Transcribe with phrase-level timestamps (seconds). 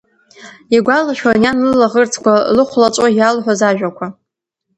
[0.75, 4.05] Игәалашәон иан лылаӷырӡқәа лыхәлаҵәо иалҳәоз ажәақәа…